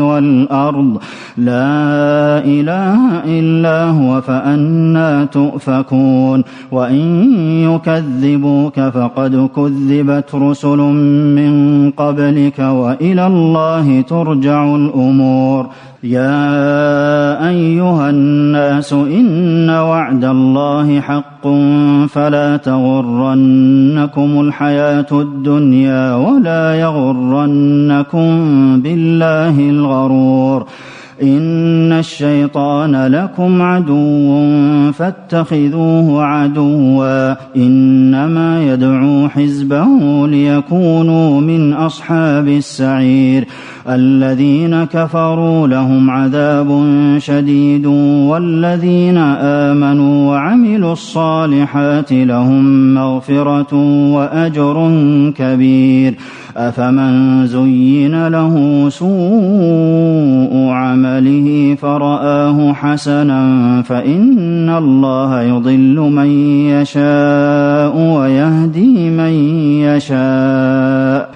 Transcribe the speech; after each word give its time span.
والأرض. 0.00 0.98
لا 1.38 2.38
إله 2.44 2.96
إلا 3.24 3.84
هو 3.84 4.20
فأنا 4.20 5.24
تؤفكون. 5.24 6.44
وإن 6.72 7.32
يكذبوك 7.62 8.80
فقد 8.80 9.48
كذبت 9.56 10.34
رسل 10.34 10.78
من 11.36 11.90
قبلك 11.90 12.58
وإلى 12.58 13.26
الله 13.26 14.00
ترجع 14.00 14.74
الأمور. 14.74 15.66
يا 16.04 17.03
أيها 17.48 18.10
الناس 18.10 18.92
إن 18.92 19.70
وعد 19.70 20.24
الله 20.24 21.00
حق 21.00 21.48
فلا 22.08 22.56
تغرنكم 22.56 24.40
الحياة 24.40 25.06
الدنيا 25.12 26.14
ولا 26.14 26.74
يغرنكم 26.74 28.26
بالله 28.80 29.60
الغرور 29.60 30.66
إن 31.22 31.92
الشيطان 31.92 33.06
لكم 33.06 33.62
عدو 33.62 34.92
فاتخذوه 34.92 36.24
عدوا 36.24 37.34
إنما 37.56 38.62
يدعو 38.72 39.28
حزبه 39.28 39.86
ليكونوا 40.26 41.40
من 41.40 41.72
أصحاب 41.72 42.48
السعير 42.48 43.46
الذين 43.88 44.84
كفروا 44.84 45.68
لهم 45.68 46.10
عذاب 46.10 46.88
شديد 47.18 47.86
والذين 48.26 49.18
آمنوا 49.38 50.30
وعملوا 50.30 50.92
الصالحات 50.92 52.12
لهم 52.12 52.94
مغفرة 52.94 53.74
وأجر 54.12 54.90
كبير 55.36 56.14
أفمن 56.56 57.46
زين 57.46 58.28
له 58.28 58.86
سوء 58.88 60.68
عمله 60.70 61.03
فرآه 61.76 62.72
حسنا 62.72 63.82
فإن 63.82 64.70
الله 64.70 65.42
يضل 65.42 65.96
من 65.96 66.30
يشاء 66.68 67.96
ويهدي 67.96 69.10
من 69.10 69.32
يشاء. 69.80 71.33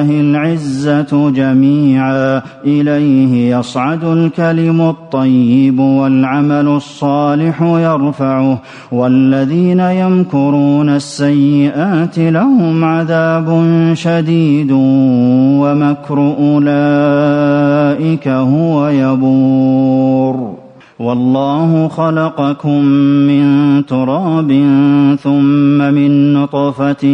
العزة 0.00 1.30
جميعا 1.30 2.42
إليه 2.64 3.56
يصعد 3.56 4.04
الكلم 4.04 4.80
الطيب 4.80 5.78
والعمل 5.78 6.68
الصالح 6.68 7.62
يرفعه 7.62 8.58
والذين 8.92 9.80
يمكرون 9.80 10.88
السيئات 10.88 12.18
لهم 12.18 12.84
عذاب 12.84 13.64
شديد 13.94 14.70
ومكر 15.62 16.18
أولئك 16.38 18.28
هو 18.28 18.88
يبور. 18.88 20.57
والله 20.98 21.88
خلقكم 21.88 22.84
من 23.30 23.46
تراب 23.86 24.50
ثم 25.22 25.78
من 25.94 26.32
نطفة 26.32 27.04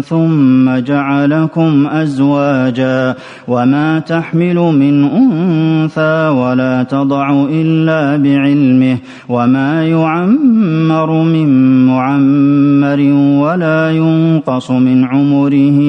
ثم 0.00 0.78
جعلكم 0.78 1.86
أزواجا 1.86 3.14
وما 3.48 3.98
تحمل 3.98 4.56
من 4.56 5.04
أنثى 5.04 6.28
ولا 6.28 6.82
تضع 6.82 7.46
إلا 7.50 8.16
بعلمه 8.16 8.98
وما 9.28 9.86
يعمر 9.86 11.22
من 11.22 11.48
معمر 11.86 13.00
ولا 13.42 13.90
ينقص 13.90 14.70
من 14.70 15.04
عمره 15.04 15.80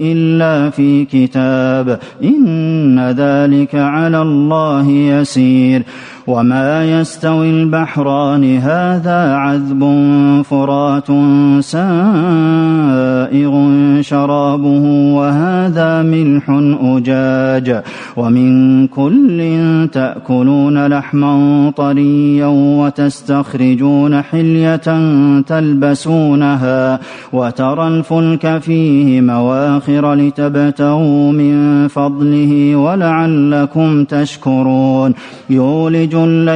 إلا 0.00 0.70
في 0.70 1.04
كتاب 1.04 1.98
إن 2.24 3.00
ذلك 3.00 3.74
على 3.74 4.22
الله 4.22 4.90
يسير 4.90 5.82
وما 6.26 6.65
يستوي 6.66 7.50
البحران 7.50 8.58
هذا 8.58 9.34
عذب 9.34 9.82
فرات 10.42 11.06
سائغ 11.60 13.54
شرابه 14.00 14.84
وهذا 15.18 16.02
ملح 16.02 16.44
أجاج. 16.80 17.82
ومن 18.16 18.86
كل 18.86 19.38
تأكلون 19.92 20.86
لحما 20.86 21.72
طريا 21.76 22.46
وتستخرجون 22.46 24.22
حلية 24.22 24.88
تلبسونها 25.40 27.00
وترى 27.32 27.88
الفلك 27.88 28.58
فيه 28.58 29.20
مواخر 29.20 30.14
لتبتغوا 30.14 31.32
من 31.32 31.88
فضله 31.88 32.76
ولعلكم 32.76 34.04
تشكرون. 34.04 35.14
يولج 35.50 36.14
الليل 36.14 36.55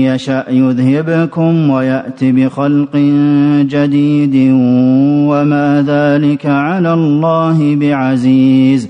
يشأ 0.01 0.45
يذهبكم 0.49 1.69
ويأت 1.69 2.23
بخلق 2.23 2.95
جديد 3.61 4.35
وما 5.31 5.83
ذلك 5.87 6.45
على 6.45 6.93
الله 6.93 7.75
بعزيز 7.75 8.89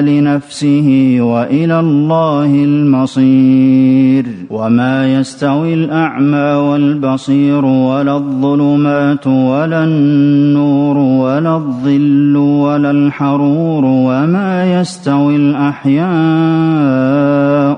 لنفسه 0.00 1.16
وإلى 1.20 1.80
الله 1.80 2.44
المصير. 2.44 4.24
وما 4.50 5.20
يستوي 5.20 5.74
الأعمى 5.74 6.38
والبصير 6.38 7.64
ولا 7.64 8.16
الظلمات 8.16 9.26
ولا 9.26 9.84
النور 9.84 10.96
ولا 10.98 11.56
الظل 11.56 12.36
ولا 12.36 12.90
الحرور 12.90 13.84
وما 13.84 14.80
يستوي 14.80 15.36
الأحياء 15.36 16.08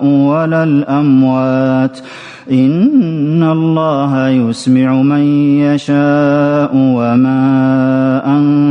ولا 0.05 0.65
الأموات. 0.65 1.99
إن 2.51 3.43
الله 3.43 4.29
يسمع 4.29 5.03
من 5.03 5.23
يشاء 5.59 6.71
وما 6.75 7.50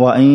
وإن 0.00 0.30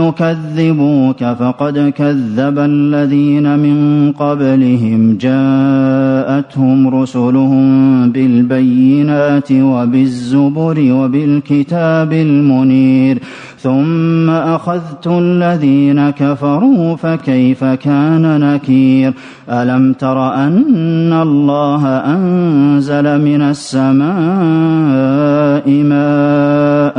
يكذبوك 0.00 1.24
فقد 1.24 1.92
كذب 1.96 2.58
الذين 2.58 3.58
من 3.58 4.12
قبلهم 4.12 5.16
جاءتهم 5.16 6.88
رسلهم 6.88 8.10
بالبينات 8.12 9.52
وبالزبر 9.52 10.92
وبالكتاب 10.92 12.12
المنير 12.12 13.18
ثم 13.58 14.30
أخذت 14.30 15.06
الذين 15.06 16.10
كفروا 16.10 16.96
فكيف 16.96 17.64
كان 17.64 18.40
نكير 18.40 19.14
ألم 19.50 19.92
تر 19.92 20.34
أن 20.34 21.12
الله 21.12 21.86
أنزل 21.86 23.20
من 23.24 23.42
السماء 23.42 24.10
ماء 25.70 26.98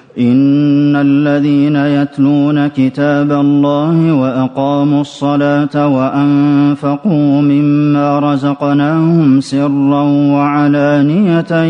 إن 0.19 0.95
الذين 0.95 1.75
يتلون 1.75 2.67
كتاب 2.67 3.31
الله 3.31 4.13
وأقاموا 4.13 5.01
الصلاة 5.01 5.87
وأنفقوا 5.87 7.41
مما 7.41 8.19
رزقناهم 8.19 9.41
سرا 9.41 10.01
وعلانية 10.33 11.63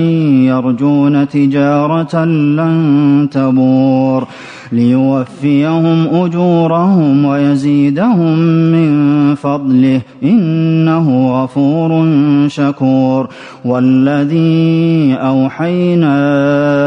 يرجون 0.54 1.28
تجارة 1.28 2.26
لن 2.26 3.28
تبور 3.32 4.28
ليوفيهم 4.72 6.08
أجورهم 6.12 7.26
ويزيدهم 7.26 8.40
من 8.72 8.92
فضله 9.36 10.02
إنه 10.24 11.32
غفور 11.44 12.08
شكور 12.48 13.30
والذي 13.66 15.14
أوحينا 15.14 16.12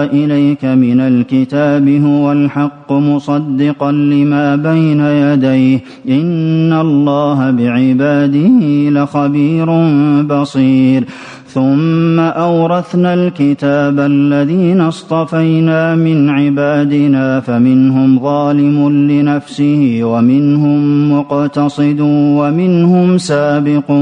إليك 0.04 0.64
من 0.64 1.00
الكتاب 1.00 1.44
هو 1.54 2.32
الحق 2.32 2.92
مصدقا 2.92 3.92
لما 3.92 4.56
بين 4.56 5.00
يديه. 5.00 5.80
إن 6.08 6.72
الله 6.72 7.50
بعباده 7.50 8.90
لخبير 8.90 9.66
بصير. 10.22 11.04
ثم 11.54 12.20
أورثنا 12.20 13.14
الكتاب 13.14 14.00
الذين 14.00 14.80
اصطفينا 14.80 15.94
من 15.94 16.30
عبادنا 16.30 17.40
فمنهم 17.40 18.20
ظالم 18.20 18.88
لنفسه 19.10 20.00
ومنهم 20.02 21.12
مقتصد 21.12 22.00
ومنهم 22.38 23.18
سابق 23.18 23.92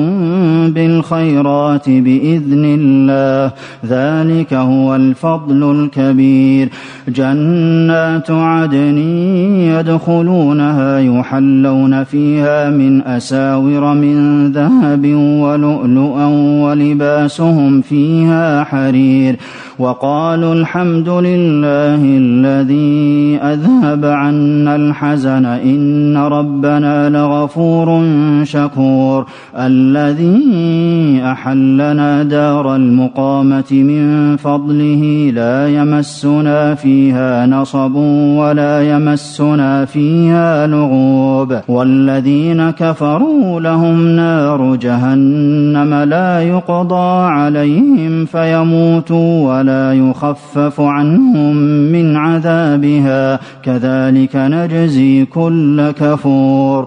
بالخيرات 0.69 1.91
بإذن 1.91 2.65
الله. 2.65 3.53
ذلك 3.87 4.55
هو 4.55 4.97
الفضل 4.97 5.71
الكبير. 5.71 6.69
جنات 7.09 8.31
عدن 8.31 8.99
يدخلونها 9.79 10.99
يحلون 10.99 12.05
فيها 12.05 12.71
من 12.71 13.03
أساور 13.03 13.95
من 13.95 14.47
ذهب 14.53 15.07
ولؤلؤا 15.43 16.27
ولباس 16.65 17.42
يلبسهم 17.43 17.81
فيها 17.81 18.65
حرير 18.65 19.37
وقالوا 19.79 20.55
الحمد 20.55 21.09
لله 21.09 22.01
الذي 22.05 23.39
أذهب 23.43 24.05
عنا 24.05 24.77
الحزن 24.77 25.45
إن 25.47 26.17
ربنا 26.17 27.09
لغفور 27.09 28.05
شكور 28.43 29.27
الذي 29.59 30.41
أحلنا 31.25 32.23
دار 32.23 32.77
المقامة 32.77 33.73
من 33.73 34.37
فضله 34.37 35.33
لا 35.35 35.69
يمسنا 35.69 36.75
فيها 36.75 37.47
نصب 37.47 37.95
ولا 38.37 38.83
يمسنا 38.97 39.85
فيها 39.85 40.67
لغوب 40.67 41.57
والذين 41.69 42.71
كفروا 42.71 43.61
لهم 43.61 44.09
نار 44.09 44.77
جهنم 44.77 45.95
لا 45.95 46.41
يقضى 46.41 47.32
عليهم 47.33 48.25
فيموتوا 48.25 49.59
ولا 49.59 49.93
يخفف 49.93 50.81
عنهم 50.81 51.57
من 51.93 52.17
عذابها. 52.17 53.41
كذلك 53.63 54.37
نجزي 54.37 55.25
كل 55.25 55.91
كفور. 55.91 56.87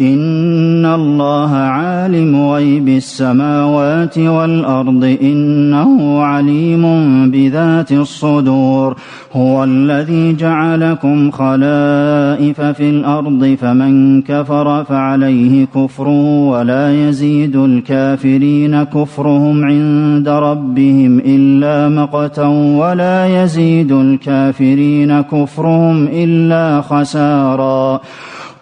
إن 0.00 0.86
الله 0.86 1.50
عالم 1.54 2.50
غيب 2.50 2.88
السماوات 2.88 4.18
والأرض 4.18 5.16
إنه 5.22 6.22
عليم 6.22 6.84
بذات 7.30 7.92
الصدور 7.92 8.96
هو 9.32 9.64
الذي 9.64 10.36
جعلكم 10.36 11.30
خلائف 11.30 12.60
في 12.60 12.90
الأرض 12.90 13.56
فمن 13.60 14.22
كفر 14.22 14.84
فعليه 14.84 15.64
كفر 15.64 16.08
ولا 16.08 17.08
يزيد 17.08 17.56
الكافرين 17.56 18.82
كفرهم 18.82 19.64
عند 19.64 20.28
ربهم 20.28 21.18
إلا 21.18 21.88
مقتا 21.88 22.46
ولا 22.76 23.42
يزيد 23.42 23.92
الكافرين 23.92 25.20
كفرهم 25.20 26.08
إلا 26.12 26.80
خسارا 26.80 28.00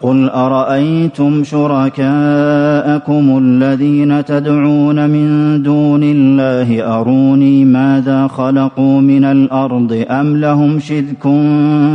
قل 0.03 0.29
أرأيتم 0.29 1.45
شركاءكم 1.45 3.39
الذين 3.43 4.25
تدعون 4.25 5.11
من 5.11 5.63
دون 5.63 6.01
الله 6.03 7.01
أروني 7.01 7.65
ماذا 7.65 8.27
خلقوا 8.27 9.01
من 9.01 9.25
الأرض 9.25 10.05
أم 10.11 10.37
لهم 10.37 10.79
شرك 10.79 11.23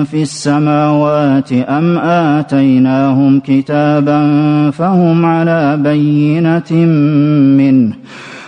في 0.06 0.22
السماوات 0.22 1.54
أم 1.54 1.98
آتيناهم 1.98 3.40
كتابا 3.40 4.20
فهم 4.72 5.26
على 5.26 5.78
بينة 5.78 6.86
منه 7.58 7.94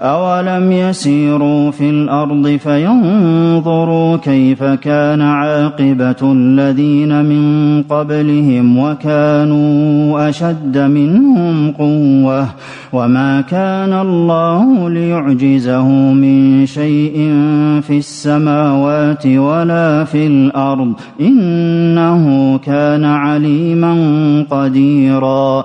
أولم 0.00 0.72
يسيروا 0.72 1.70
في 1.70 1.90
الأرض 1.90 2.48
فينظروا 2.48 4.16
كيف 4.16 4.62
كان 4.62 5.20
عاقبة 5.20 6.16
الذين 6.22 7.24
من 7.24 7.82
قبلهم 7.82 8.78
وكانوا 8.78 10.28
أشد 10.28 10.78
منهم 10.78 11.70
قوة 11.70 12.46
وما 12.92 13.40
كان 13.40 13.92
الله 13.92 14.90
ليعجزه 14.90 15.88
من 16.12 16.66
شيء 16.66 17.14
في 17.82 17.98
السماوات 17.98 19.26
ولا 19.26 20.04
في 20.04 20.26
الأرض 20.26 20.92
إنه 21.20 22.58
كان 22.58 23.04
عليما 23.04 23.94
قديرا 24.50 25.64